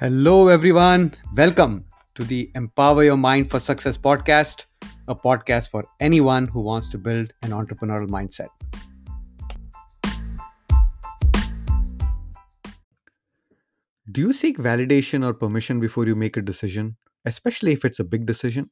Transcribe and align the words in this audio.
Hello, 0.00 0.46
everyone. 0.46 1.12
Welcome 1.34 1.84
to 2.14 2.22
the 2.22 2.52
Empower 2.54 3.02
Your 3.02 3.16
Mind 3.16 3.50
for 3.50 3.58
Success 3.58 3.98
podcast, 3.98 4.66
a 5.08 5.14
podcast 5.16 5.70
for 5.70 5.84
anyone 5.98 6.46
who 6.46 6.60
wants 6.60 6.88
to 6.90 6.98
build 6.98 7.32
an 7.42 7.50
entrepreneurial 7.50 8.08
mindset. 8.08 8.46
Do 14.12 14.20
you 14.20 14.32
seek 14.32 14.58
validation 14.58 15.26
or 15.26 15.34
permission 15.34 15.80
before 15.80 16.06
you 16.06 16.14
make 16.14 16.36
a 16.36 16.42
decision, 16.42 16.96
especially 17.24 17.72
if 17.72 17.84
it's 17.84 17.98
a 17.98 18.04
big 18.04 18.24
decision? 18.24 18.70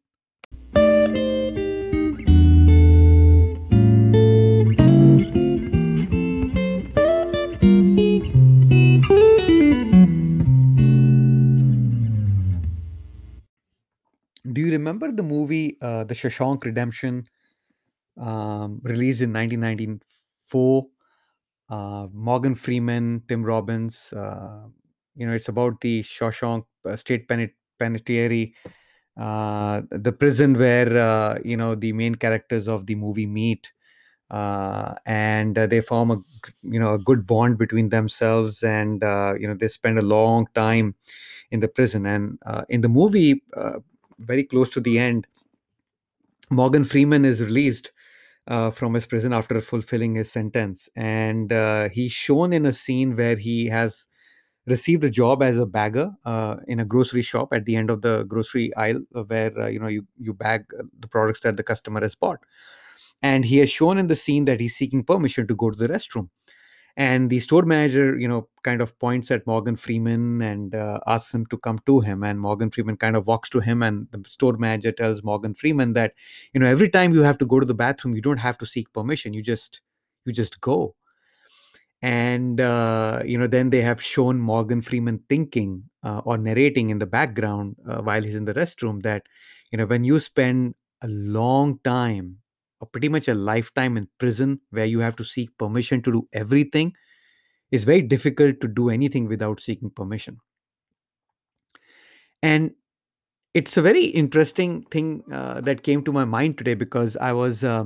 Remember 14.86 15.10
the 15.10 15.22
movie 15.22 15.76
uh, 15.82 16.04
The 16.04 16.14
Shawshank 16.14 16.64
Redemption, 16.64 17.26
um, 18.20 18.80
released 18.84 19.20
in 19.20 19.32
1994? 19.32 20.86
Uh, 21.68 22.06
Morgan 22.12 22.54
Freeman, 22.54 23.22
Tim 23.26 23.42
Robbins. 23.42 24.12
Uh, 24.12 24.68
you 25.16 25.26
know, 25.26 25.32
it's 25.32 25.48
about 25.48 25.80
the 25.80 26.04
Shawshank 26.04 26.64
uh, 26.88 26.94
State 26.94 27.26
Pen- 27.26 27.50
Penitentiary, 27.80 28.54
uh, 29.20 29.82
the 29.90 30.12
prison 30.12 30.54
where 30.54 30.96
uh, 30.96 31.38
you 31.44 31.56
know 31.56 31.74
the 31.74 31.92
main 31.92 32.14
characters 32.14 32.68
of 32.68 32.86
the 32.86 32.94
movie 32.94 33.26
meet, 33.26 33.72
and 34.30 35.56
they 35.56 35.80
form 35.80 36.12
a 36.12 36.18
you 36.62 36.78
know 36.78 36.94
a 36.94 36.98
good 36.98 37.26
bond 37.26 37.58
between 37.58 37.88
themselves, 37.88 38.62
and 38.62 39.02
you 39.40 39.48
know 39.48 39.56
they 39.58 39.68
spend 39.68 39.98
a 39.98 40.02
long 40.02 40.46
time 40.54 40.94
in 41.50 41.58
the 41.58 41.68
prison. 41.68 42.06
And 42.06 42.38
in 42.68 42.82
the 42.82 42.88
movie, 42.88 43.42
very 44.18 44.44
close 44.44 44.72
to 44.72 44.80
the 44.80 44.98
end, 44.98 45.26
Morgan 46.50 46.84
Freeman 46.84 47.24
is 47.24 47.42
released 47.42 47.92
uh, 48.46 48.70
from 48.70 48.94
his 48.94 49.06
prison 49.06 49.32
after 49.32 49.60
fulfilling 49.60 50.14
his 50.14 50.30
sentence. 50.30 50.88
And 50.94 51.52
uh, 51.52 51.88
he's 51.88 52.12
shown 52.12 52.52
in 52.52 52.66
a 52.66 52.72
scene 52.72 53.16
where 53.16 53.36
he 53.36 53.66
has 53.66 54.06
received 54.66 55.04
a 55.04 55.10
job 55.10 55.42
as 55.42 55.58
a 55.58 55.66
bagger 55.66 56.10
uh, 56.24 56.56
in 56.66 56.80
a 56.80 56.84
grocery 56.84 57.22
shop 57.22 57.52
at 57.52 57.64
the 57.64 57.76
end 57.76 57.90
of 57.90 58.02
the 58.02 58.24
grocery 58.24 58.74
aisle, 58.76 59.00
uh, 59.14 59.22
where 59.24 59.56
uh, 59.58 59.66
you 59.66 59.78
know 59.78 59.88
you 59.88 60.06
you 60.18 60.34
bag 60.34 60.64
uh, 60.78 60.82
the 61.00 61.08
products 61.08 61.40
that 61.40 61.56
the 61.56 61.62
customer 61.62 62.00
has 62.00 62.14
bought. 62.14 62.40
And 63.22 63.44
he 63.44 63.58
has 63.58 63.70
shown 63.70 63.98
in 63.98 64.08
the 64.08 64.16
scene 64.16 64.44
that 64.44 64.60
he's 64.60 64.76
seeking 64.76 65.02
permission 65.02 65.46
to 65.46 65.56
go 65.56 65.70
to 65.70 65.78
the 65.78 65.88
restroom 65.88 66.28
and 66.96 67.28
the 67.28 67.40
store 67.40 67.64
manager 67.64 68.18
you 68.18 68.26
know 68.26 68.48
kind 68.62 68.80
of 68.80 68.98
points 68.98 69.30
at 69.30 69.46
morgan 69.46 69.76
freeman 69.76 70.40
and 70.40 70.74
uh, 70.74 70.98
asks 71.06 71.34
him 71.34 71.44
to 71.46 71.58
come 71.58 71.78
to 71.86 72.00
him. 72.00 72.22
And 72.22 72.40
morgan 72.40 72.70
freeman 72.70 72.96
kind 72.96 73.16
of 73.16 73.26
walks 73.26 73.50
to 73.50 73.60
him 73.60 73.82
and 73.82 74.08
the 74.10 74.22
store 74.28 74.56
manager 74.56 74.92
tells 74.92 75.22
morgan 75.22 75.54
freeman 75.54 75.92
that 75.92 76.14
you 76.52 76.60
know 76.60 76.66
every 76.66 76.88
time 76.88 77.12
you 77.12 77.20
have 77.22 77.38
to 77.38 77.46
go 77.46 77.60
to 77.60 77.66
the 77.66 77.74
bathroom 77.74 78.14
you 78.14 78.22
don't 78.22 78.38
have 78.38 78.58
to 78.58 78.66
seek 78.66 78.92
permission. 78.92 79.34
You 79.34 79.42
just 79.42 79.80
you 80.24 80.32
just 80.32 80.60
go. 80.60 80.94
And 82.02 82.60
uh, 82.60 83.22
you 83.24 83.38
know 83.38 83.46
then 83.46 83.70
they 83.70 83.80
have 83.82 84.02
shown 84.02 84.38
morgan 84.38 84.80
freeman 84.80 85.20
thinking 85.28 85.84
uh, 86.02 86.22
or 86.24 86.38
narrating 86.38 86.90
in 86.90 86.98
the 86.98 87.06
background 87.06 87.76
uh, 87.88 88.00
while 88.02 88.22
he's 88.22 88.34
in 88.34 88.44
the 88.44 88.54
restroom 88.54 89.02
that 89.02 89.24
you 89.70 89.78
know 89.78 89.86
when 89.86 90.04
you 90.04 90.18
spend 90.18 90.74
a 91.02 91.08
long 91.08 91.78
time 91.84 92.38
or 92.80 92.88
pretty 92.88 93.08
much 93.08 93.28
a 93.28 93.34
lifetime 93.34 93.96
in 93.96 94.08
prison 94.18 94.60
where 94.70 94.84
you 94.84 95.00
have 95.00 95.16
to 95.16 95.24
seek 95.24 95.56
permission 95.58 96.02
to 96.02 96.12
do 96.12 96.28
everything 96.32 96.92
it's 97.70 97.84
very 97.84 98.02
difficult 98.02 98.60
to 98.60 98.68
do 98.68 98.90
anything 98.90 99.26
without 99.26 99.60
seeking 99.60 99.90
permission. 99.90 100.38
And 102.42 102.72
it's 103.54 103.76
a 103.76 103.82
very 103.82 104.04
interesting 104.04 104.84
thing 104.90 105.24
uh, 105.32 105.60
that 105.62 105.82
came 105.82 106.04
to 106.04 106.12
my 106.12 106.24
mind 106.24 106.58
today 106.58 106.74
because 106.74 107.16
i 107.16 107.32
was 107.32 107.64
uh, 107.64 107.84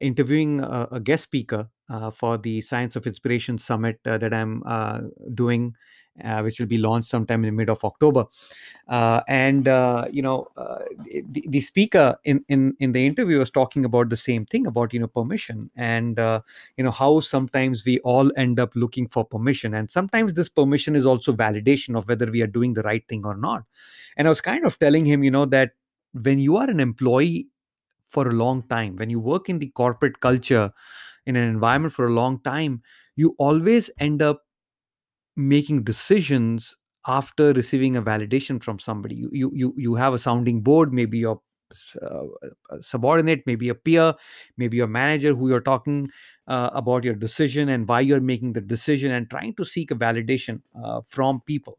interviewing 0.00 0.60
a, 0.60 0.88
a 0.92 1.00
guest 1.00 1.24
speaker 1.24 1.68
uh, 1.90 2.10
for 2.10 2.36
the 2.36 2.60
Science 2.60 2.96
of 2.96 3.06
Inspiration 3.06 3.56
Summit 3.56 3.98
uh, 4.06 4.18
that 4.18 4.34
I'm 4.34 4.62
uh, 4.66 5.00
doing, 5.34 5.72
uh, 6.24 6.40
which 6.42 6.58
will 6.58 6.66
be 6.66 6.78
launched 6.78 7.08
sometime 7.08 7.44
in 7.44 7.50
the 7.50 7.56
mid 7.56 7.70
of 7.70 7.84
October. 7.84 8.26
Uh, 8.88 9.20
and 9.28 9.68
uh, 9.68 10.06
you 10.10 10.22
know, 10.22 10.48
uh, 10.56 10.78
the, 11.04 11.44
the 11.48 11.60
speaker 11.60 12.16
in, 12.24 12.44
in 12.48 12.74
in 12.80 12.92
the 12.92 13.06
interview 13.06 13.38
was 13.38 13.50
talking 13.50 13.84
about 13.84 14.08
the 14.08 14.16
same 14.16 14.46
thing 14.46 14.66
about 14.66 14.94
you 14.94 15.00
know 15.00 15.06
permission 15.06 15.70
and 15.76 16.18
uh, 16.18 16.40
you 16.76 16.84
know 16.84 16.90
how 16.90 17.20
sometimes 17.20 17.84
we 17.84 17.98
all 18.00 18.32
end 18.36 18.58
up 18.58 18.74
looking 18.74 19.06
for 19.06 19.24
permission, 19.24 19.74
and 19.74 19.90
sometimes 19.90 20.34
this 20.34 20.48
permission 20.48 20.96
is 20.96 21.04
also 21.04 21.32
validation 21.32 21.96
of 21.96 22.08
whether 22.08 22.30
we 22.30 22.40
are 22.42 22.46
doing 22.46 22.74
the 22.74 22.82
right 22.82 23.06
thing 23.08 23.24
or 23.26 23.36
not. 23.36 23.64
And 24.16 24.26
I 24.26 24.30
was 24.30 24.40
kind 24.40 24.64
of 24.64 24.78
telling 24.78 25.04
him, 25.04 25.22
you 25.22 25.30
know, 25.30 25.44
that 25.46 25.72
when 26.12 26.38
you 26.38 26.56
are 26.56 26.68
an 26.68 26.80
employee 26.80 27.48
for 28.08 28.28
a 28.28 28.32
long 28.32 28.62
time 28.68 28.96
when 28.96 29.10
you 29.10 29.20
work 29.20 29.48
in 29.48 29.58
the 29.58 29.68
corporate 29.70 30.20
culture 30.20 30.72
in 31.26 31.36
an 31.36 31.48
environment 31.48 31.92
for 31.92 32.06
a 32.06 32.12
long 32.12 32.40
time 32.40 32.82
you 33.16 33.34
always 33.38 33.90
end 33.98 34.22
up 34.22 34.44
making 35.38 35.84
decisions 35.84 36.76
after 37.06 37.52
receiving 37.54 37.96
a 37.96 38.02
validation 38.02 38.62
from 38.62 38.78
somebody. 38.78 39.14
You 39.14 39.30
you 39.32 39.50
you, 39.54 39.74
you 39.76 39.94
have 39.94 40.12
a 40.14 40.18
sounding 40.18 40.60
board 40.60 40.92
maybe 40.92 41.18
your 41.18 41.40
uh, 42.02 42.22
subordinate 42.80 43.42
maybe 43.46 43.68
a 43.68 43.74
peer 43.74 44.14
maybe 44.56 44.76
your 44.78 44.86
manager 44.86 45.34
who 45.34 45.50
you're 45.50 45.60
talking 45.60 46.08
uh, 46.46 46.70
about 46.72 47.04
your 47.04 47.14
decision 47.14 47.68
and 47.68 47.86
why 47.86 48.00
you're 48.00 48.20
making 48.20 48.54
the 48.54 48.60
decision 48.60 49.12
and 49.12 49.28
trying 49.28 49.54
to 49.54 49.64
seek 49.66 49.90
a 49.90 49.94
validation 49.94 50.62
uh, 50.82 51.00
from 51.06 51.42
people 51.46 51.78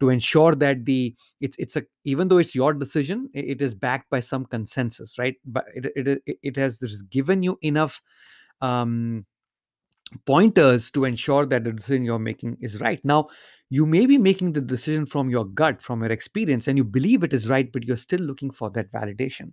to 0.00 0.08
ensure 0.10 0.54
that 0.54 0.84
the 0.84 1.14
it's 1.40 1.56
it's 1.58 1.76
a 1.76 1.82
even 2.04 2.28
though 2.28 2.38
it's 2.38 2.54
your 2.54 2.72
decision 2.72 3.28
it 3.34 3.60
is 3.60 3.74
backed 3.74 4.08
by 4.10 4.20
some 4.20 4.44
consensus 4.46 5.18
right? 5.18 5.36
But 5.44 5.64
it 5.74 5.86
it, 5.96 6.38
it 6.42 6.56
has 6.56 6.82
it 6.82 6.90
has 6.90 7.02
given 7.02 7.42
you 7.42 7.58
enough 7.62 8.02
um 8.60 9.26
pointers 10.26 10.90
to 10.92 11.04
ensure 11.04 11.46
that 11.46 11.64
the 11.64 11.72
decision 11.72 12.04
you're 12.04 12.18
making 12.18 12.56
is 12.60 12.80
right. 12.80 13.00
Now 13.04 13.28
you 13.70 13.86
may 13.86 14.06
be 14.06 14.18
making 14.18 14.52
the 14.52 14.60
decision 14.60 15.06
from 15.06 15.30
your 15.30 15.44
gut 15.44 15.82
from 15.82 16.02
your 16.02 16.12
experience 16.12 16.68
and 16.68 16.78
you 16.78 16.84
believe 16.84 17.22
it 17.24 17.32
is 17.32 17.48
right 17.48 17.72
but 17.72 17.84
you're 17.84 17.96
still 17.96 18.20
looking 18.20 18.50
for 18.50 18.70
that 18.70 18.92
validation. 18.92 19.52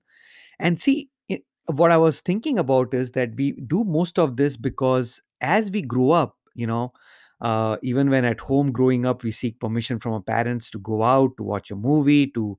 And 0.59 0.79
see 0.79 1.09
it, 1.29 1.43
what 1.67 1.91
i 1.91 1.97
was 1.97 2.21
thinking 2.21 2.59
about 2.59 2.93
is 2.93 3.11
that 3.11 3.35
we 3.37 3.53
do 3.53 3.83
most 3.83 4.19
of 4.19 4.37
this 4.37 4.57
because 4.57 5.21
as 5.41 5.71
we 5.71 5.81
grow 5.81 6.11
up 6.11 6.37
you 6.55 6.67
know 6.67 6.91
uh, 7.41 7.77
even 7.81 8.09
when 8.09 8.23
at 8.25 8.39
home 8.39 8.71
growing 8.71 9.05
up 9.05 9.23
we 9.23 9.31
seek 9.31 9.59
permission 9.59 9.99
from 9.99 10.13
our 10.13 10.21
parents 10.21 10.69
to 10.69 10.79
go 10.79 11.01
out 11.03 11.35
to 11.37 11.43
watch 11.43 11.71
a 11.71 11.75
movie 11.75 12.27
to 12.27 12.57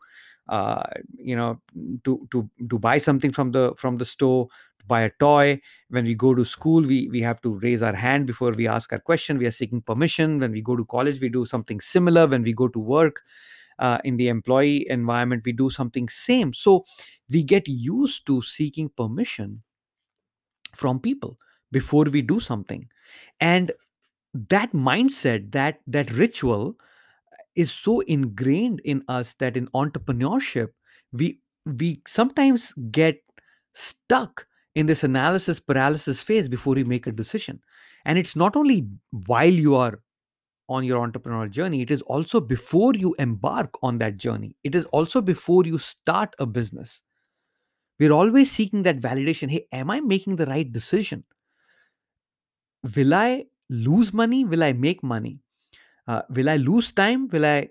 uh, 0.49 0.83
you 1.17 1.37
know 1.37 1.61
to 2.05 2.27
to 2.33 2.49
to 2.69 2.79
buy 2.79 2.99
something 2.99 3.33
from 3.33 3.53
the 3.53 3.73
from 3.77 3.97
the 3.99 4.05
store 4.05 4.49
to 4.49 4.72
buy 4.87 5.03
a 5.03 5.11
toy. 5.21 5.61
When 5.89 6.05
we 6.05 6.15
go 6.15 6.35
to 6.35 6.45
school 6.45 6.83
we 6.83 7.09
we 7.09 7.21
have 7.21 7.41
to 7.43 7.55
raise 7.61 7.83
our 7.83 7.95
hand 7.95 8.27
before 8.27 8.53
we 8.53 8.69
ask 8.69 8.93
our 8.93 8.99
question. 9.01 9.39
We 9.39 9.47
are 9.47 9.51
seeking 9.53 9.83
permission. 9.83 10.39
When 10.39 10.53
we 10.53 10.63
go 10.63 10.77
to 10.77 10.85
college 10.85 11.21
we 11.21 11.29
do 11.29 11.45
something 11.47 11.81
similar. 11.81 12.27
When 12.27 12.43
we 12.43 12.53
go 12.53 12.69
to 12.69 12.79
work 12.79 13.21
uh, 13.79 13.99
in 14.05 14.17
the 14.17 14.29
employee 14.29 14.89
environment 14.89 15.43
we 15.45 15.53
do 15.53 15.71
something 15.71 16.09
same. 16.09 16.53
So 16.53 16.85
we 17.31 17.43
get 17.43 17.69
used 17.69 18.27
to 18.27 18.43
seeking 18.43 18.91
permission 18.97 19.63
from 20.75 21.01
people 21.01 21.39
before 21.71 22.05
we 22.05 22.23
do 22.23 22.41
something. 22.41 22.89
And 23.41 23.73
that 24.35 24.73
mindset 24.73 25.53
that 25.53 25.81
that 25.87 26.11
ritual 26.11 26.77
is 27.55 27.71
so 27.71 28.01
ingrained 28.01 28.81
in 28.85 29.05
us 29.09 29.35
that 29.35 29.57
in 29.57 29.67
entrepreneurship 29.69 30.69
we 31.13 31.41
we 31.67 32.03
sometimes 32.07 32.73
get 32.91 33.23
stuck 33.75 34.47
in 34.75 34.87
this 34.87 35.05
analysis 35.05 35.61
paralysis 35.61 36.23
phase 36.23 36.49
before 36.49 36.79
you 36.79 36.85
make 36.85 37.07
a 37.07 37.13
decision. 37.13 37.61
And 38.05 38.19
it's 38.19 38.35
not 38.35 38.57
only 38.57 38.89
while 39.27 39.53
you 39.53 39.75
are 39.77 40.01
on 40.69 40.85
your 40.85 41.07
entrepreneurial 41.07 41.51
journey 41.51 41.83
it 41.83 41.91
is 41.91 42.03
also 42.03 42.41
before 42.41 42.95
you 42.95 43.15
embark 43.19 43.71
on 43.83 43.99
that 43.99 44.17
journey. 44.17 44.57
It 44.65 44.75
is 44.75 44.87
also 44.87 45.21
before 45.21 45.65
you 45.65 45.79
start 45.79 46.35
a 46.39 46.47
business. 46.47 47.03
We're 47.99 48.13
always 48.13 48.51
seeking 48.51 48.83
that 48.83 49.01
validation. 49.01 49.51
Hey 49.51 49.67
am 49.73 49.91
i 49.91 50.01
making 50.01 50.37
the 50.37 50.47
right 50.47 50.71
decision? 50.71 51.25
Will 52.97 53.15
i 53.15 53.45
lose 53.69 54.13
money? 54.13 54.45
Will 54.45 54.63
i 54.63 54.73
make 54.73 55.03
money? 55.03 55.41
Uh, 56.09 56.23
will 56.31 56.49
i 56.49 56.57
lose 56.57 56.93
time? 56.93 57.29
Will 57.29 57.45
i 57.45 57.69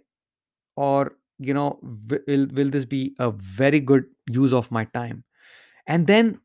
or 0.76 1.18
you 1.40 1.54
know 1.54 1.80
will, 2.28 2.48
will 2.54 2.70
this 2.70 2.86
be 2.86 3.16
a 3.20 3.32
very 3.32 3.80
good 3.80 4.06
use 4.30 4.54
of 4.54 4.70
my 4.72 4.86
time? 4.86 5.24
And 5.88 6.08
then 6.08 6.40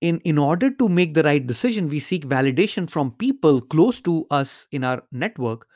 in 0.00 0.20
in 0.20 0.38
order 0.38 0.70
to 0.70 0.88
make 0.88 1.14
the 1.14 1.22
right 1.22 1.46
decision 1.46 1.88
we 1.88 2.00
seek 2.00 2.26
validation 2.26 2.88
from 2.88 3.10
people 3.12 3.60
close 3.60 4.00
to 4.00 4.26
us 4.30 4.68
in 4.72 4.84
our 4.84 5.02
network 5.10 5.66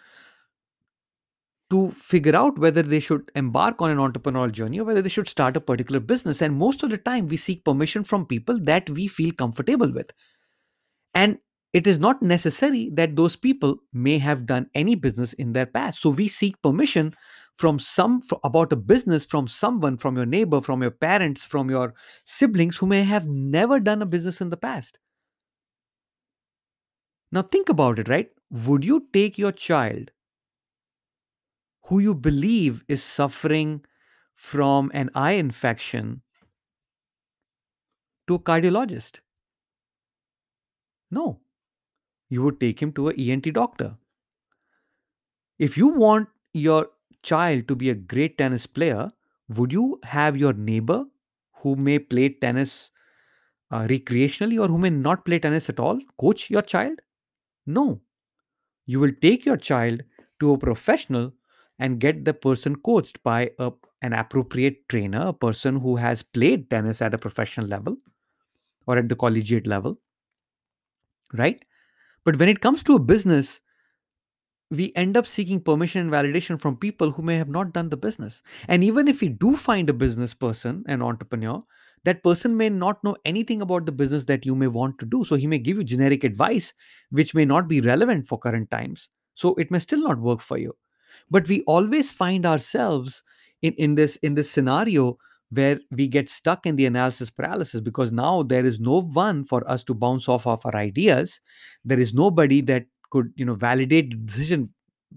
to 1.70 1.90
figure 1.93 2.34
out 2.34 2.58
whether 2.58 2.82
they 2.82 2.99
should 2.99 3.31
embark 3.37 3.81
on 3.81 3.90
an 3.90 3.99
entrepreneurial 3.99 4.50
journey 4.50 4.81
or 4.81 4.84
whether 4.84 5.02
they 5.02 5.08
should 5.08 5.28
start 5.28 5.56
a 5.56 5.61
particular 5.61 6.00
business 6.00 6.43
and 6.43 6.56
most 6.56 6.82
of 6.82 6.90
the 6.90 6.99
time 6.99 7.28
we 7.28 7.37
seek 7.37 7.64
permission 7.64 8.02
from 8.05 8.26
people 8.26 8.58
that 8.61 8.90
we 8.90 9.06
feel 9.06 9.32
comfortable 9.32 9.93
with 9.93 10.12
and 11.14 11.38
it 11.72 11.87
is 11.87 11.99
not 11.99 12.20
necessary 12.20 12.90
that 12.94 13.14
those 13.14 13.37
people 13.37 13.76
may 13.93 14.19
have 14.19 14.46
done 14.46 14.69
any 14.75 14.96
business 14.96 15.32
in 15.34 15.52
their 15.52 15.67
past. 15.67 16.00
So 16.00 16.11
we 16.11 16.26
seek 16.26 16.61
permission 16.62 17.14
from 17.55 17.79
some 17.79 18.20
about 18.44 18.73
a 18.73 18.76
business 18.76 19.25
from 19.25 19.47
someone, 19.47 19.97
from 19.97 20.17
your 20.17 20.26
neighbor, 20.26 20.61
from 20.61 20.82
your 20.82 20.91
parents, 20.91 21.44
from 21.44 21.70
your 21.70 21.94
siblings 22.25 22.76
who 22.76 22.87
may 22.87 23.02
have 23.02 23.26
never 23.26 23.79
done 23.79 24.02
a 24.02 24.06
business 24.06 24.41
in 24.41 24.50
the 24.50 24.56
past. 24.56 24.99
Now 27.32 27.43
think 27.43 27.69
about 27.69 27.99
it, 27.99 28.08
right? 28.08 28.31
Would 28.50 28.85
you 28.85 29.08
take 29.12 29.38
your 29.38 29.52
child 29.52 30.11
who 31.85 31.99
you 31.99 32.14
believe 32.14 32.85
is 32.88 33.02
suffering 33.02 33.85
from 34.35 34.91
an 34.94 35.11
eye 35.14 35.32
infection 35.32 36.23
to 38.26 38.35
a 38.35 38.38
cardiologist? 38.38 39.20
No, 41.11 41.41
you 42.29 42.43
would 42.43 42.61
take 42.61 42.81
him 42.81 42.93
to 42.93 43.11
a 43.11 43.14
ENT 43.14 43.53
doctor. 43.53 43.96
If 45.58 45.76
you 45.76 45.88
want 45.88 46.29
your 46.55 46.88
child 47.22 47.69
to 47.69 47.76
be 47.76 47.90
a 47.90 47.94
great 47.94 48.38
tennis 48.38 48.67
player, 48.67 49.11
would 49.49 49.72
you 49.72 50.00
have 50.05 50.37
your 50.37 50.52
neighbor 50.52 51.05
who 51.56 51.76
may 51.76 51.99
play 51.99 52.28
tennis 52.31 52.90
uh, 53.70 53.87
recreationally 53.87 54.61
or 54.61 54.69
who 54.69 54.78
may 54.78 54.90
not 54.90 55.25
play 55.25 55.38
tennis 55.38 55.69
at 55.69 55.81
all 55.81 55.99
coach 56.19 56.50
your 56.50 56.62
child? 56.62 57.00
No. 57.67 58.00
You 58.87 59.00
will 59.00 59.12
take 59.22 59.44
your 59.46 59.56
child 59.56 60.02
to 60.40 60.52
a 60.52 60.58
professional 60.58 61.32
and 61.78 62.00
get 62.00 62.25
the 62.25 62.34
person 62.34 62.76
coached 62.76 63.22
by 63.22 63.50
a, 63.58 63.72
an 64.02 64.12
appropriate 64.12 64.88
trainer, 64.88 65.28
a 65.28 65.32
person 65.32 65.76
who 65.76 65.96
has 65.96 66.22
played 66.22 66.70
tennis 66.70 67.02
at 67.02 67.14
a 67.14 67.19
professional 67.19 67.67
level 67.67 67.96
or 68.87 68.99
at 68.99 69.08
the 69.08 69.17
collegiate 69.17 69.67
level, 69.67 69.99
right? 71.34 71.64
But 72.25 72.38
when 72.38 72.49
it 72.49 72.61
comes 72.61 72.82
to 72.84 72.96
a 72.96 73.00
business, 73.00 73.61
we 74.70 74.93
end 74.94 75.17
up 75.17 75.26
seeking 75.26 75.61
permission 75.61 76.02
and 76.02 76.12
validation 76.12 76.61
from 76.61 76.76
people 76.76 77.11
who 77.11 77.22
may 77.22 77.37
have 77.37 77.49
not 77.49 77.72
done 77.72 77.88
the 77.88 77.96
business. 77.96 78.43
And 78.69 78.84
even 78.84 79.08
if 79.08 79.20
we 79.20 79.28
do 79.28 79.56
find 79.56 79.90
a 79.90 79.94
business 79.94 80.32
person, 80.32 80.84
an 80.87 81.02
entrepreneur, 81.02 81.62
that 82.05 82.22
person 82.22 82.56
may 82.56 82.70
not 82.70 83.02
know 83.05 83.17
anything 83.25 83.61
about 83.61 83.84
the 83.84 83.93
business 83.93 84.25
that 84.25 84.46
you 84.46 84.55
may 84.55 84.69
want 84.69 84.99
to 85.00 85.06
do. 85.06 85.25
So 85.25 85.37
he 85.37 85.46
may 85.46 85.58
give 85.58 85.76
you 85.76 85.84
generic 85.84 86.25
advice, 86.25 86.72
which 87.11 87.34
may 87.34 87.44
not 87.44 87.69
be 87.69 87.81
relevant 87.81 88.28
for 88.28 88.38
current 88.38 88.70
times. 88.70 89.08
So 89.34 89.55
it 89.56 89.70
may 89.70 89.81
still 89.81 90.02
not 90.02 90.20
work 90.20 90.40
for 90.40 90.56
you. 90.56 90.75
But 91.31 91.49
we 91.49 91.62
always 91.62 92.12
find 92.12 92.46
ourselves 92.46 93.22
in, 93.62 93.75
in 93.75 93.94
this 93.96 94.17
in 94.17 94.34
this 94.34 94.50
scenario 94.50 95.19
where 95.50 95.81
we 95.90 96.06
get 96.06 96.28
stuck 96.28 96.64
in 96.64 96.76
the 96.76 96.87
analysis 96.87 97.28
paralysis 97.28 97.81
because 97.81 98.12
now 98.12 98.44
there 98.44 98.64
is 98.64 98.78
no 98.78 99.02
one 99.02 99.44
for 99.44 99.69
us 99.69 99.82
to 99.84 99.94
bounce 99.94 100.28
off 100.28 100.46
of 100.46 100.64
our 100.64 100.76
ideas. 100.76 101.40
There 101.84 101.99
is 101.99 102.14
nobody 102.14 102.61
that 102.62 102.87
could 103.10 103.32
you 103.36 103.44
know 103.44 103.54
validate 103.54 104.10
the 104.10 104.16
decision 104.16 104.70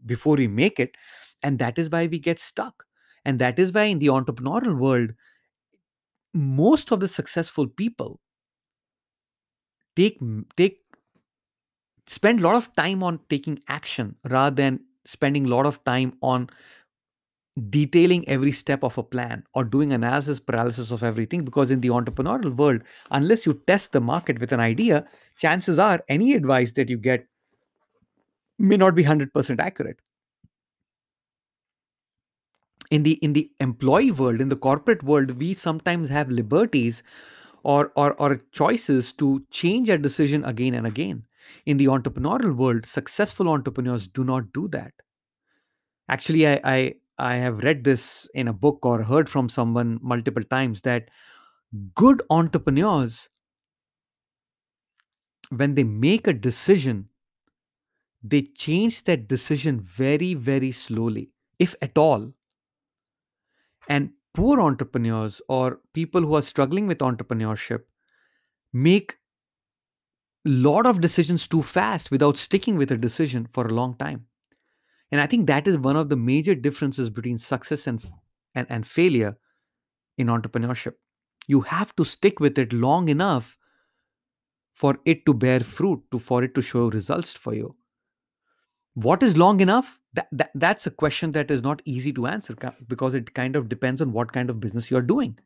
before 0.05 0.35
we 0.37 0.47
make 0.47 0.79
it 0.79 0.95
and 1.43 1.59
that 1.59 1.77
is 1.77 1.89
why 1.89 2.07
we 2.07 2.19
get 2.19 2.39
stuck. 2.39 2.85
And 3.25 3.39
that 3.39 3.59
is 3.59 3.71
why 3.73 3.83
in 3.83 3.99
the 3.99 4.07
entrepreneurial 4.07 4.77
world 4.77 5.11
most 6.35 6.91
of 6.91 6.99
the 6.99 7.07
successful 7.07 7.67
people 7.67 8.19
take 9.95 10.19
take 10.57 10.79
spend 12.07 12.39
a 12.39 12.43
lot 12.43 12.55
of 12.55 12.73
time 12.75 13.03
on 13.03 13.19
taking 13.29 13.59
action 13.67 14.15
rather 14.29 14.55
than 14.55 14.79
spending 15.05 15.45
a 15.45 15.49
lot 15.49 15.65
of 15.65 15.83
time 15.83 16.13
on 16.21 16.49
detailing 17.69 18.27
every 18.27 18.51
step 18.51 18.83
of 18.83 18.97
a 18.97 19.03
plan 19.03 19.43
or 19.53 19.63
doing 19.63 19.93
analysis 19.93 20.39
paralysis 20.39 20.89
of 20.89 21.03
everything 21.03 21.45
because 21.45 21.69
in 21.69 21.81
the 21.81 21.87
entrepreneurial 21.89 22.55
world 22.55 22.81
unless 23.11 23.45
you 23.45 23.53
test 23.67 23.91
the 23.91 24.01
market 24.01 24.39
with 24.39 24.51
an 24.51 24.59
idea 24.59 25.05
chances 25.37 25.77
are 25.77 26.03
any 26.09 26.33
advice 26.33 26.71
that 26.73 26.89
you 26.89 26.97
get 26.97 27.27
may 28.59 28.77
not 28.77 28.95
be 28.95 29.03
100% 29.03 29.59
accurate. 29.59 29.99
In 32.89 33.03
the 33.03 33.15
in 33.15 33.33
the 33.33 33.51
employee 33.59 34.11
world 34.11 34.39
in 34.39 34.47
the 34.47 34.55
corporate 34.55 35.03
world 35.03 35.31
we 35.31 35.53
sometimes 35.53 36.07
have 36.07 36.29
liberties 36.29 37.03
or 37.63 37.91
or, 37.97 38.13
or 38.21 38.37
choices 38.53 39.11
to 39.13 39.45
change 39.51 39.89
a 39.89 39.97
decision 39.97 40.45
again 40.45 40.73
and 40.73 40.87
again. 40.87 41.25
In 41.65 41.75
the 41.75 41.87
entrepreneurial 41.87 42.55
world 42.55 42.85
successful 42.85 43.49
entrepreneurs 43.49 44.07
do 44.07 44.23
not 44.23 44.53
do 44.53 44.69
that. 44.69 44.93
Actually 46.07 46.47
i 46.47 46.59
i, 46.63 46.95
I 47.19 47.35
have 47.35 47.61
read 47.63 47.83
this 47.83 48.27
in 48.33 48.47
a 48.47 48.53
book 48.53 48.85
or 48.85 49.03
heard 49.03 49.27
from 49.29 49.49
someone 49.49 49.99
multiple 50.01 50.43
times 50.43 50.81
that 50.81 51.09
good 51.95 52.21
entrepreneurs 52.29 53.29
when 55.49 55.75
they 55.75 55.83
make 55.85 56.27
a 56.27 56.33
decision 56.33 57.07
they 58.23 58.41
change 58.41 59.03
that 59.03 59.27
decision 59.27 59.79
very 59.81 60.33
very 60.33 60.71
slowly 60.71 61.31
if 61.59 61.75
at 61.81 61.97
all. 61.97 62.33
And 63.87 64.11
poor 64.33 64.59
entrepreneurs 64.61 65.41
or 65.47 65.81
people 65.93 66.21
who 66.21 66.35
are 66.35 66.41
struggling 66.41 66.87
with 66.87 66.99
entrepreneurship 66.99 67.83
make 68.73 69.17
a 70.45 70.49
lot 70.49 70.85
of 70.85 71.01
decisions 71.01 71.47
too 71.47 71.61
fast 71.61 72.11
without 72.11 72.37
sticking 72.37 72.77
with 72.77 72.91
a 72.91 72.97
decision 72.97 73.47
for 73.51 73.67
a 73.67 73.73
long 73.73 73.95
time. 73.95 74.25
And 75.11 75.21
i 75.21 75.27
think 75.27 75.47
that 75.47 75.67
is 75.67 75.77
one 75.77 75.95
of 75.95 76.09
the 76.09 76.17
major 76.17 76.55
differences 76.55 77.09
between 77.09 77.37
success 77.37 77.87
and 77.87 78.03
and, 78.55 78.67
and 78.69 78.85
failure 78.87 79.37
in 80.17 80.27
entrepreneurship. 80.27 80.95
You 81.47 81.61
have 81.61 81.95
to 81.97 82.05
stick 82.05 82.39
with 82.39 82.57
it 82.57 82.73
long 82.73 83.09
enough 83.09 83.57
for 84.73 84.99
it 85.05 85.25
to 85.25 85.33
bear 85.33 85.59
fruit 85.61 86.03
to 86.11 86.19
for 86.19 86.43
it 86.43 86.55
to 86.55 86.61
show 86.61 86.89
results 86.89 87.33
for 87.33 87.53
you 87.53 87.75
what 88.95 89.23
is 89.23 89.37
long 89.37 89.59
enough? 89.61 89.99
That, 90.13 90.27
that 90.31 90.51
that's 90.53 90.85
a 90.85 90.91
question 90.91 91.31
that 91.31 91.49
is 91.49 91.63
not 91.63 91.81
easy 91.85 92.13
to 92.13 92.27
answer 92.27 92.55
because 92.87 93.15
it 93.15 93.33
kind 93.33 93.55
of 93.55 93.67
depends 93.67 94.01
on 94.01 94.11
what 94.11 94.31
kind 94.31 94.49
of 94.49 94.59
business 94.59 94.91
you're 94.91 95.01
doing. 95.01 95.37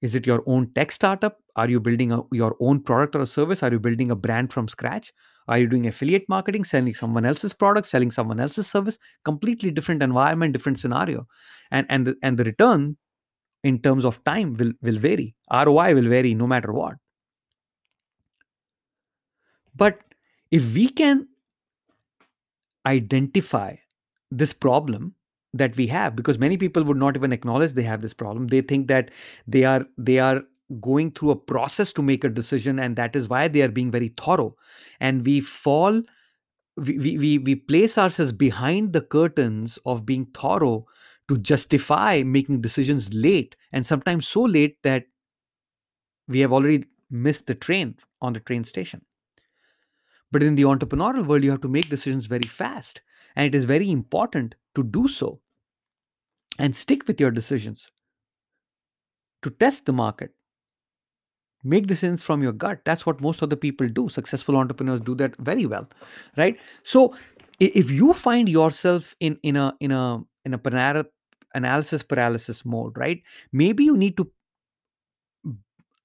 Is 0.00 0.14
it 0.14 0.26
your 0.26 0.42
own 0.46 0.72
tech 0.74 0.92
startup? 0.92 1.38
Are 1.56 1.68
you 1.68 1.80
building 1.80 2.12
a, 2.12 2.22
your 2.32 2.56
own 2.60 2.80
product 2.80 3.14
or 3.14 3.20
a 3.20 3.26
service? 3.26 3.62
Are 3.62 3.70
you 3.70 3.78
building 3.78 4.10
a 4.10 4.16
brand 4.16 4.52
from 4.52 4.68
scratch? 4.68 5.12
Are 5.48 5.58
you 5.58 5.66
doing 5.66 5.86
affiliate 5.86 6.26
marketing 6.28 6.64
selling 6.64 6.94
someone 6.94 7.26
else's 7.26 7.52
product 7.52 7.86
selling 7.86 8.10
someone 8.10 8.40
else's 8.40 8.66
service? 8.66 8.98
Completely 9.24 9.70
different 9.70 10.02
environment 10.02 10.52
different 10.54 10.78
scenario. 10.78 11.26
And 11.70 11.86
and 11.90 12.06
the, 12.06 12.16
and 12.22 12.38
the 12.38 12.44
return 12.44 12.96
in 13.62 13.78
terms 13.80 14.04
of 14.06 14.22
time 14.24 14.54
will 14.54 14.72
will 14.80 14.98
vary. 14.98 15.34
Roi 15.50 15.94
will 15.94 16.08
vary 16.08 16.34
no 16.34 16.46
matter 16.46 16.72
what. 16.72 16.96
But 19.76 20.00
if 20.50 20.74
we 20.74 20.88
can 20.88 21.28
identify 22.86 23.76
this 24.30 24.52
problem 24.52 25.14
that 25.52 25.76
we 25.76 25.86
have 25.86 26.16
because 26.16 26.38
many 26.38 26.56
people 26.56 26.82
would 26.84 26.96
not 26.96 27.16
even 27.16 27.32
acknowledge 27.32 27.72
they 27.72 27.82
have 27.82 28.00
this 28.00 28.14
problem. 28.14 28.48
They 28.48 28.60
think 28.60 28.88
that 28.88 29.10
they 29.46 29.64
are 29.64 29.86
they 29.96 30.18
are 30.18 30.42
going 30.80 31.12
through 31.12 31.30
a 31.30 31.36
process 31.36 31.92
to 31.92 32.02
make 32.02 32.24
a 32.24 32.28
decision 32.28 32.78
and 32.78 32.96
that 32.96 33.14
is 33.14 33.28
why 33.28 33.48
they 33.48 33.62
are 33.62 33.68
being 33.68 33.90
very 33.90 34.08
thorough. 34.08 34.56
And 35.00 35.24
we 35.24 35.40
fall 35.40 36.02
we, 36.76 37.16
we, 37.18 37.38
we, 37.38 37.54
place 37.54 37.96
ourselves 37.96 38.32
behind 38.32 38.92
the 38.92 39.00
curtains 39.00 39.78
of 39.86 40.04
being 40.04 40.26
thorough 40.34 40.84
to 41.28 41.38
justify 41.38 42.22
making 42.24 42.60
decisions 42.60 43.12
late 43.14 43.54
and 43.72 43.86
sometimes 43.86 44.26
so 44.26 44.42
late 44.42 44.76
that 44.82 45.04
we 46.28 46.40
have 46.40 46.52
already 46.52 46.84
missed 47.10 47.46
the 47.46 47.54
train 47.54 47.96
on 48.20 48.32
the 48.32 48.40
train 48.40 48.64
station 48.64 49.02
but 50.34 50.42
in 50.42 50.56
the 50.56 50.64
entrepreneurial 50.64 51.24
world, 51.28 51.44
you 51.44 51.50
have 51.52 51.60
to 51.60 51.68
make 51.68 51.88
decisions 51.88 52.26
very 52.26 52.48
fast. 52.48 53.00
And 53.36 53.46
it 53.46 53.54
is 53.54 53.66
very 53.66 53.88
important 53.88 54.56
to 54.74 54.82
do 54.82 55.06
so 55.06 55.40
and 56.58 56.74
stick 56.74 57.06
with 57.06 57.20
your 57.20 57.30
decisions 57.30 57.86
to 59.42 59.50
test 59.50 59.86
the 59.86 59.92
market. 59.92 60.32
Make 61.62 61.86
decisions 61.86 62.24
from 62.24 62.42
your 62.42 62.50
gut. 62.50 62.80
That's 62.84 63.06
what 63.06 63.20
most 63.20 63.42
of 63.42 63.50
the 63.50 63.56
people 63.56 63.88
do. 63.88 64.08
Successful 64.08 64.56
entrepreneurs 64.56 65.00
do 65.00 65.14
that 65.14 65.36
very 65.36 65.66
well, 65.66 65.88
right? 66.36 66.58
So 66.82 67.14
if 67.60 67.88
you 67.92 68.12
find 68.12 68.48
yourself 68.48 69.14
in 69.20 69.38
in 69.44 69.54
a 69.54 69.72
in 69.78 69.92
a 69.92 70.20
in 70.44 70.54
a 70.54 70.58
panara, 70.58 71.06
analysis 71.54 72.02
paralysis 72.02 72.64
mode, 72.64 72.98
right? 72.98 73.22
Maybe 73.52 73.84
you 73.84 73.96
need 73.96 74.16
to 74.16 74.28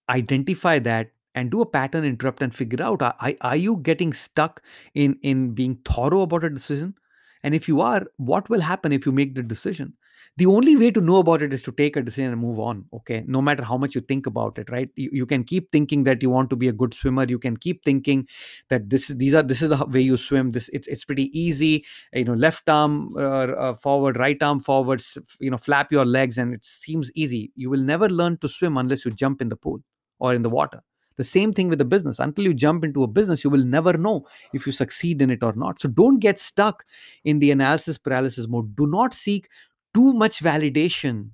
identify 0.07 0.77
that 0.77 1.13
and 1.35 1.51
do 1.51 1.61
a 1.61 1.65
pattern 1.65 2.03
interrupt 2.03 2.41
and 2.41 2.53
figure 2.53 2.83
out 2.83 3.01
are, 3.01 3.15
are 3.41 3.55
you 3.55 3.77
getting 3.77 4.13
stuck 4.13 4.61
in 4.93 5.17
in 5.21 5.53
being 5.53 5.77
thorough 5.85 6.21
about 6.21 6.43
a 6.43 6.49
decision? 6.49 6.95
And 7.43 7.55
if 7.55 7.67
you 7.67 7.81
are 7.81 8.05
what 8.17 8.49
will 8.49 8.61
happen 8.61 8.91
if 8.91 9.05
you 9.05 9.11
make 9.11 9.35
the 9.35 9.43
decision? 9.43 9.93
The 10.37 10.45
only 10.45 10.75
way 10.75 10.89
to 10.91 11.01
know 11.01 11.17
about 11.17 11.41
it 11.41 11.53
is 11.53 11.63
to 11.63 11.71
take 11.71 11.95
a 11.97 12.01
decision 12.01 12.31
and 12.31 12.41
move 12.41 12.59
on 12.59 12.85
okay? 12.93 13.23
No 13.27 13.41
matter 13.41 13.63
how 13.63 13.77
much 13.77 13.95
you 13.95 14.01
think 14.01 14.25
about 14.25 14.57
it 14.57 14.69
right? 14.69 14.89
You, 14.95 15.09
you 15.11 15.25
can 15.25 15.43
keep 15.43 15.71
thinking 15.71 16.03
that 16.05 16.21
you 16.21 16.29
want 16.29 16.49
to 16.49 16.55
be 16.55 16.67
a 16.67 16.73
good 16.73 16.93
swimmer. 16.93 17.25
You 17.27 17.39
can 17.39 17.57
keep 17.57 17.83
thinking 17.85 18.27
that 18.69 18.89
this 18.89 19.09
is 19.09 19.17
these 19.17 19.33
are 19.33 19.43
this 19.43 19.61
is 19.61 19.69
the 19.69 19.85
way 19.85 20.01
you 20.01 20.17
swim. 20.17 20.51
This 20.51 20.69
it's 20.69 20.87
it's 20.87 21.05
pretty 21.05 21.29
easy 21.37 21.85
you 22.13 22.25
know 22.25 22.33
left 22.33 22.69
arm 22.69 23.13
uh, 23.17 23.47
uh, 23.65 23.73
forward 23.75 24.17
right 24.17 24.41
arm 24.41 24.59
forward 24.59 25.03
you 25.39 25.51
know 25.51 25.57
flap 25.57 25.91
your 25.91 26.05
legs 26.05 26.37
and 26.37 26.53
it 26.53 26.65
seems 26.65 27.11
easy. 27.15 27.51
You 27.55 27.69
will 27.69 27.81
never 27.93 28.09
learn 28.09 28.37
to 28.37 28.49
swim 28.49 28.77
unless 28.77 29.05
you 29.05 29.11
jump 29.11 29.41
in 29.41 29.49
the 29.49 29.57
pool 29.57 29.79
or 30.19 30.33
in 30.33 30.41
the 30.41 30.49
water 30.49 30.81
The 31.19 31.25
same 31.25 31.51
thing 31.51 31.67
with 31.67 31.79
the 31.79 31.85
business. 31.85 32.17
Until 32.17 32.45
you 32.45 32.53
jump 32.53 32.85
into 32.85 33.03
a 33.03 33.07
business, 33.07 33.43
you 33.43 33.49
will 33.49 33.65
never 33.65 33.97
know 33.97 34.25
if 34.53 34.65
you 34.65 34.71
succeed 34.71 35.21
in 35.21 35.29
it 35.29 35.43
or 35.43 35.51
not. 35.51 35.81
So 35.81 35.89
don't 35.89 36.19
get 36.19 36.39
stuck 36.39 36.85
in 37.25 37.39
the 37.39 37.51
analysis 37.51 37.97
paralysis 37.97 38.47
mode. 38.47 38.73
Do 38.77 38.87
not 38.87 39.13
seek 39.13 39.49
too 39.93 40.13
much 40.13 40.39
validation 40.41 41.31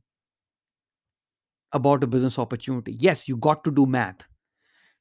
about 1.72 2.04
a 2.04 2.08
business 2.08 2.40
opportunity. 2.40 2.94
Yes, 2.94 3.28
you 3.28 3.38
got 3.38 3.64
to 3.64 3.72
do 3.72 3.86
math. 3.86 4.28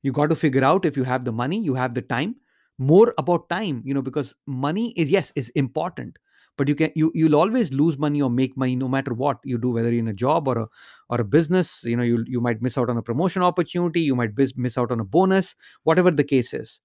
You 0.03 0.13
got 0.13 0.29
to 0.29 0.37
figure 0.37 0.63
out 0.63 0.85
if 0.85 0.99
you 0.99 1.05
have 1.05 1.25
the 1.25 1.33
money, 1.33 1.59
you 1.59 1.75
have 1.75 1.95
the 1.95 2.03
time. 2.03 2.37
More 2.77 3.15
about 3.17 3.49
time, 3.49 3.81
you 3.87 3.95
know, 3.95 4.03
because 4.03 4.35
money 4.47 4.93
is 4.99 5.11
yes 5.11 5.33
is 5.35 5.49
important, 5.51 6.19
but 6.57 6.69
you 6.69 6.75
can 6.75 6.91
you 6.95 7.11
you'll 7.15 7.37
always 7.37 7.73
lose 7.73 7.99
money 7.99 8.23
or 8.23 8.31
make 8.31 8.57
money 8.57 8.77
no 8.77 8.89
matter 8.89 9.13
what 9.15 9.39
you 9.45 9.59
do, 9.59 9.71
whether 9.71 9.91
in 9.91 10.09
a 10.09 10.13
job 10.13 10.49
or 10.49 10.59
a 10.59 10.69
or 11.11 11.21
a 11.21 11.25
business. 11.25 11.83
You 11.85 11.97
know, 11.97 12.03
you 12.03 12.25
you 12.27 12.41
might 12.41 12.63
miss 12.63 12.79
out 12.79 12.91
on 12.91 12.97
a 12.97 13.03
promotion 13.03 13.43
opportunity, 13.43 14.01
you 14.01 14.17
might 14.17 14.31
miss 14.57 14.79
out 14.79 14.91
on 14.93 15.01
a 15.01 15.05
bonus, 15.05 15.55
whatever 15.85 16.11
the 16.11 16.25
case 16.25 16.53
is, 16.55 16.81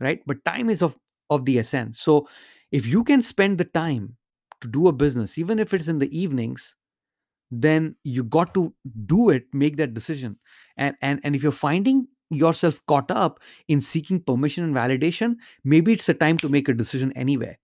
right? 0.00 0.20
But 0.26 0.44
time 0.44 0.70
is 0.70 0.82
of 0.82 0.96
of 1.30 1.44
the 1.46 1.58
essence. 1.58 2.00
So 2.00 2.28
if 2.72 2.86
you 2.86 3.04
can 3.04 3.22
spend 3.22 3.58
the 3.58 3.64
time 3.64 4.16
to 4.62 4.68
do 4.68 4.88
a 4.88 4.92
business, 4.92 5.38
even 5.38 5.58
if 5.58 5.74
it's 5.74 5.88
in 5.88 5.98
the 5.98 6.18
evenings, 6.18 6.76
then 7.50 7.94
you 8.04 8.24
got 8.24 8.54
to 8.54 8.74
do 9.06 9.30
it 9.30 9.44
make 9.52 9.76
that 9.76 9.94
decision 9.94 10.36
and 10.76 10.96
and 11.02 11.20
and 11.24 11.36
if 11.36 11.42
you're 11.42 11.52
finding 11.52 12.06
yourself 12.30 12.80
caught 12.86 13.10
up 13.10 13.38
in 13.68 13.80
seeking 13.80 14.20
permission 14.20 14.64
and 14.64 14.74
validation 14.74 15.36
maybe 15.62 15.92
it's 15.92 16.08
a 16.08 16.14
time 16.14 16.38
to 16.38 16.48
make 16.48 16.68
a 16.68 16.74
decision 16.74 17.12
anyway 17.12 17.56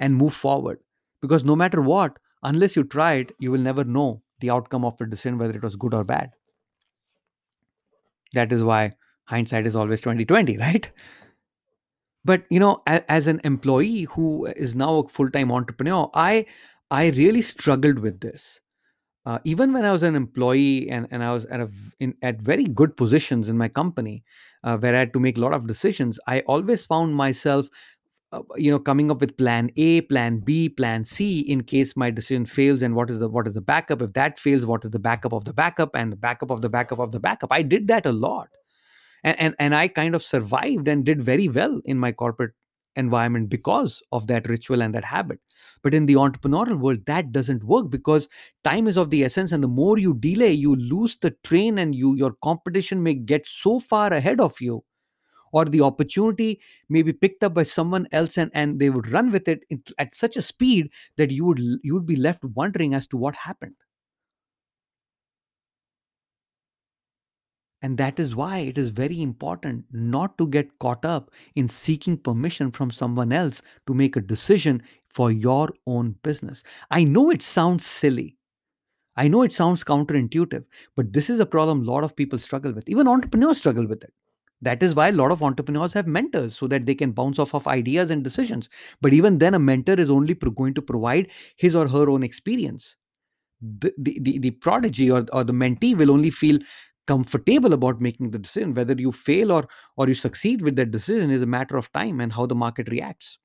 and 0.00 0.14
move 0.16 0.34
forward 0.34 0.78
because 1.20 1.44
no 1.44 1.56
matter 1.56 1.82
what 1.82 2.18
unless 2.42 2.76
you 2.76 2.84
try 2.84 3.14
it 3.14 3.32
you 3.38 3.50
will 3.50 3.60
never 3.60 3.84
know 3.84 4.22
the 4.40 4.50
outcome 4.50 4.84
of 4.84 5.00
a 5.00 5.06
decision 5.06 5.38
whether 5.38 5.56
it 5.56 5.62
was 5.62 5.76
good 5.76 5.94
or 5.94 6.04
bad. 6.04 6.30
That 8.32 8.52
is 8.52 8.64
why 8.64 8.94
hindsight 9.26 9.66
is 9.66 9.76
always 9.76 10.00
2020 10.00 10.56
right? 10.58 10.90
But 12.24 12.44
you 12.50 12.60
know 12.60 12.82
as 12.86 13.26
an 13.26 13.40
employee 13.44 14.02
who 14.02 14.46
is 14.46 14.74
now 14.74 14.96
a 14.98 15.08
full-time 15.08 15.50
entrepreneur 15.52 16.10
i 16.14 16.46
i 16.90 17.08
really 17.10 17.42
struggled 17.42 17.98
with 17.98 18.20
this. 18.20 18.60
Uh, 19.26 19.38
even 19.44 19.72
when 19.72 19.84
I 19.84 19.92
was 19.92 20.02
an 20.02 20.16
employee 20.16 20.90
and, 20.90 21.06
and 21.10 21.24
I 21.24 21.32
was 21.34 21.44
at 21.46 21.60
a, 21.60 21.70
in, 22.00 22.14
at 22.22 22.40
very 22.42 22.64
good 22.64 22.96
positions 22.96 23.48
in 23.50 23.58
my 23.58 23.68
company, 23.68 24.24
uh, 24.64 24.78
where 24.78 24.94
I 24.96 25.00
had 25.00 25.12
to 25.14 25.20
make 25.20 25.38
a 25.38 25.40
lot 25.40 25.52
of 25.54 25.66
decisions, 25.66 26.18
I 26.26 26.40
always 26.42 26.86
found 26.86 27.14
myself, 27.14 27.68
uh, 28.32 28.42
you 28.56 28.70
know, 28.70 28.78
coming 28.78 29.10
up 29.10 29.20
with 29.20 29.36
plan 29.36 29.70
A, 29.76 30.02
plan 30.02 30.38
B, 30.38 30.68
plan 30.68 31.04
C 31.04 31.40
in 31.40 31.62
case 31.62 31.96
my 31.96 32.10
decision 32.10 32.46
fails. 32.46 32.82
And 32.82 32.94
what 32.94 33.10
is 33.10 33.18
the 33.20 33.28
what 33.28 33.46
is 33.46 33.54
the 33.54 33.60
backup? 33.60 34.02
If 34.02 34.12
that 34.14 34.38
fails, 34.38 34.66
what 34.66 34.84
is 34.84 34.90
the 34.90 34.98
backup 34.98 35.32
of 35.32 35.44
the 35.44 35.52
backup 35.54 35.96
and 35.96 36.12
the 36.12 36.16
backup 36.16 36.50
of 36.50 36.60
the 36.62 36.68
backup 36.68 36.98
of 36.98 37.12
the 37.12 37.20
backup? 37.20 37.52
I 37.52 37.62
did 37.62 37.88
that 37.88 38.06
a 38.06 38.12
lot, 38.12 38.48
and 39.24 39.38
and, 39.40 39.54
and 39.58 39.74
I 39.74 39.88
kind 39.88 40.14
of 40.14 40.22
survived 40.22 40.88
and 40.88 41.04
did 41.04 41.22
very 41.22 41.48
well 41.48 41.80
in 41.84 41.98
my 41.98 42.12
corporate 42.12 42.52
environment 42.96 43.48
because 43.48 44.02
of 44.12 44.26
that 44.26 44.48
ritual 44.48 44.82
and 44.82 44.94
that 44.94 45.04
habit. 45.04 45.38
But 45.82 45.94
in 45.94 46.06
the 46.06 46.14
entrepreneurial 46.14 46.80
world, 46.80 47.06
that 47.06 47.32
doesn't 47.32 47.64
work 47.64 47.90
because 47.90 48.28
time 48.64 48.88
is 48.88 48.96
of 48.96 49.10
the 49.10 49.24
essence. 49.24 49.52
And 49.52 49.62
the 49.62 49.68
more 49.68 49.98
you 49.98 50.14
delay, 50.14 50.52
you 50.52 50.74
lose 50.76 51.16
the 51.18 51.30
train 51.44 51.78
and 51.78 51.94
you 51.94 52.16
your 52.16 52.34
competition 52.42 53.02
may 53.02 53.14
get 53.14 53.46
so 53.46 53.78
far 53.80 54.12
ahead 54.12 54.40
of 54.40 54.60
you. 54.60 54.84
Or 55.52 55.64
the 55.64 55.80
opportunity 55.82 56.60
may 56.88 57.02
be 57.02 57.12
picked 57.12 57.42
up 57.44 57.54
by 57.54 57.62
someone 57.64 58.06
else 58.12 58.36
and, 58.38 58.50
and 58.54 58.78
they 58.80 58.90
would 58.90 59.08
run 59.08 59.30
with 59.30 59.48
it 59.48 59.64
at 59.98 60.14
such 60.14 60.36
a 60.36 60.42
speed 60.42 60.90
that 61.16 61.30
you 61.30 61.44
would 61.44 61.58
you 61.82 61.94
would 61.94 62.06
be 62.06 62.16
left 62.16 62.44
wondering 62.44 62.94
as 62.94 63.06
to 63.08 63.16
what 63.16 63.34
happened. 63.34 63.76
And 67.82 67.98
that 67.98 68.20
is 68.20 68.36
why 68.36 68.58
it 68.58 68.78
is 68.78 68.90
very 68.90 69.20
important 69.20 69.86
not 69.90 70.38
to 70.38 70.46
get 70.46 70.78
caught 70.78 71.04
up 71.04 71.32
in 71.56 71.66
seeking 71.68 72.16
permission 72.16 72.70
from 72.70 72.90
someone 72.92 73.32
else 73.32 73.62
to 73.88 73.94
make 73.94 74.14
a 74.16 74.20
decision 74.20 74.80
for 75.08 75.30
your 75.32 75.70
own 75.86 76.12
business. 76.22 76.62
I 76.90 77.02
know 77.04 77.30
it 77.30 77.42
sounds 77.42 77.84
silly. 77.84 78.36
I 79.16 79.28
know 79.28 79.42
it 79.42 79.52
sounds 79.52 79.84
counterintuitive, 79.84 80.64
but 80.96 81.12
this 81.14 81.30
is 81.30 81.40
a 81.40 81.46
problem 81.46 81.82
a 81.82 81.90
lot 81.92 82.04
of 82.04 82.16
people 82.16 82.38
struggle 82.38 82.72
with. 82.72 82.88
Even 82.88 83.08
entrepreneurs 83.08 83.58
struggle 83.58 83.86
with 83.88 84.04
it. 84.04 84.14
That 84.60 84.82
is 84.82 84.94
why 84.94 85.08
a 85.08 85.12
lot 85.12 85.30
of 85.30 85.42
entrepreneurs 85.42 85.92
have 85.92 86.06
mentors 86.06 86.56
so 86.56 86.66
that 86.66 86.84
they 86.86 86.94
can 86.94 87.12
bounce 87.12 87.38
off 87.38 87.54
of 87.54 87.66
ideas 87.66 88.10
and 88.10 88.24
decisions. 88.24 88.68
But 89.00 89.14
even 89.14 89.38
then, 89.38 89.54
a 89.54 89.58
mentor 89.58 89.94
is 89.94 90.10
only 90.10 90.34
pro- 90.34 90.50
going 90.50 90.74
to 90.74 90.82
provide 90.82 91.30
his 91.56 91.76
or 91.76 91.86
her 91.86 92.10
own 92.10 92.22
experience. 92.24 92.96
The, 93.60 93.92
the, 93.98 94.18
the, 94.20 94.38
the 94.38 94.50
prodigy 94.52 95.10
or, 95.10 95.26
or 95.32 95.44
the 95.44 95.52
mentee 95.52 95.96
will 95.96 96.10
only 96.10 96.30
feel 96.30 96.58
comfortable 97.08 97.72
about 97.72 98.00
making 98.00 98.30
the 98.30 98.38
decision 98.38 98.74
whether 98.74 98.92
you 98.94 99.10
fail 99.10 99.50
or 99.50 99.66
or 99.96 100.08
you 100.08 100.14
succeed 100.14 100.60
with 100.60 100.76
that 100.76 100.90
decision 100.90 101.30
is 101.30 101.42
a 101.42 101.46
matter 101.46 101.76
of 101.78 101.90
time 101.92 102.20
and 102.20 102.34
how 102.34 102.44
the 102.44 102.54
market 102.54 102.88
reacts 102.90 103.38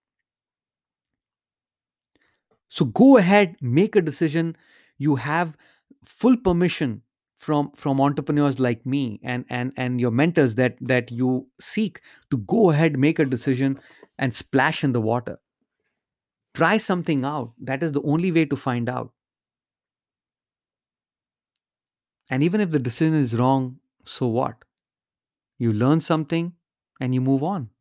so 2.68 2.86
go 2.86 3.18
ahead 3.18 3.56
make 3.62 3.96
a 3.96 4.02
decision 4.02 4.56
you 4.98 5.16
have 5.16 5.56
full 6.04 6.36
permission 6.36 7.02
from 7.44 7.72
from 7.84 8.02
entrepreneurs 8.02 8.60
like 8.60 8.86
me 8.86 9.20
and 9.24 9.46
and 9.50 9.74
and 9.78 10.02
your 10.02 10.12
mentors 10.12 10.56
that 10.56 10.78
that 10.82 11.12
you 11.12 11.48
seek 11.60 12.02
to 12.32 12.38
go 12.56 12.70
ahead 12.72 12.98
make 12.98 13.20
a 13.20 13.26
decision 13.26 13.80
and 14.18 14.34
splash 14.34 14.84
in 14.84 14.94
the 14.94 15.02
water 15.02 15.38
try 16.56 16.78
something 16.80 17.24
out 17.24 17.54
that 17.60 17.84
is 17.84 17.92
the 17.92 18.02
only 18.02 18.32
way 18.32 18.44
to 18.46 18.56
find 18.56 18.90
out 18.90 19.14
And 22.30 22.44
even 22.44 22.60
if 22.60 22.72
the 22.72 22.80
decision 22.80 23.14
is 23.14 23.38
wrong, 23.38 23.80
so 24.04 24.28
what? 24.28 24.66
You 25.60 25.74
learn 25.74 26.02
something 26.02 26.56
and 27.00 27.16
you 27.16 27.22
move 27.22 27.44
on. 27.44 27.72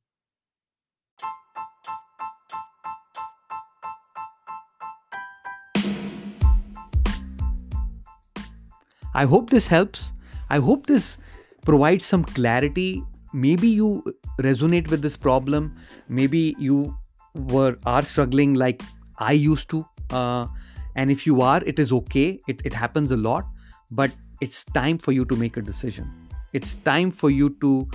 I 9.15 9.25
hope 9.25 9.51
this 9.51 9.67
helps. 9.67 10.13
I 10.51 10.59
hope 10.59 10.87
this 10.87 11.19
provides 11.65 12.05
some 12.05 12.25
clarity. 12.25 13.03
Maybe 13.33 13.69
you 13.69 14.03
resonate 14.41 14.91
with 14.91 15.03
this 15.03 15.17
problem. 15.17 15.77
Maybe 16.09 16.55
you 16.59 16.97
were 17.35 17.79
are 17.87 18.05
struggling 18.05 18.55
like 18.55 18.83
I 19.19 19.33
used 19.33 19.71
to. 19.71 19.87
Uh, 20.11 20.47
and 20.97 21.11
if 21.11 21.27
you 21.27 21.41
are, 21.41 21.63
it 21.65 21.79
is 21.79 21.93
okay. 21.93 22.41
It, 22.49 22.61
it 22.65 22.73
happens 22.73 23.11
a 23.11 23.17
lot. 23.17 23.47
But 23.91 24.11
it's 24.41 24.65
time 24.65 24.99
for 24.99 25.13
you 25.13 25.25
to 25.27 25.37
make 25.37 25.57
a 25.57 25.63
decision. 25.63 26.11
It's 26.53 26.75
time 26.75 27.11
for 27.11 27.31
you 27.31 27.51
to 27.61 27.89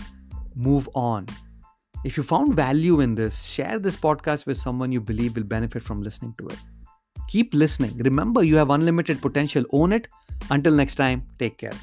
move 0.56 0.90
on. 0.96 1.28
If 2.04 2.18
you 2.18 2.24
found 2.24 2.56
value 2.56 3.02
in 3.02 3.16
this, 3.16 3.44
share 3.44 3.80
this 3.80 3.98
podcast 3.98 4.46
with 4.46 4.58
someone 4.58 4.92
you 4.92 5.02
believe 5.02 5.36
will 5.36 5.44
benefit 5.44 5.84
from 5.84 6.02
listening 6.02 6.34
to 6.40 6.48
it. 6.48 6.60
Keep 7.28 7.54
listening. 7.54 7.98
Remember, 7.98 8.44
you 8.44 8.56
have 8.56 8.70
unlimited 8.70 9.22
potential. 9.22 9.64
Own 9.72 9.94
it. 9.94 10.08
Until 10.50 10.74
next 10.74 10.96
time, 10.96 11.24
take 11.40 11.58
care. 11.58 11.74